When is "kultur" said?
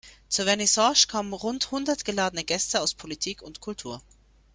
3.61-4.01